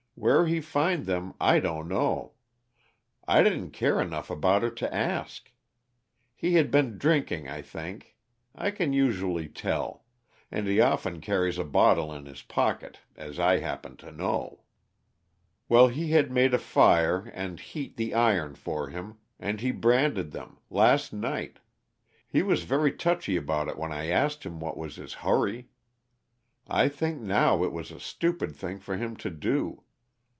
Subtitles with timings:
[0.15, 2.33] Where he found them I don't know
[3.27, 5.51] I didn't care enough about it to ask.
[6.35, 8.15] He had been drinking, I think;
[8.53, 10.05] I can usually tell
[10.51, 14.61] and he often carries a bottle in his pocket, as I happen to know.
[15.67, 19.71] "Well, he had me make a fire and heat the iron for him, and he
[19.71, 21.57] branded them last night;
[22.27, 25.69] he was very touchy about it when I asked him what was his hurry.
[26.67, 29.81] I think now it was a stupid thing for him to do.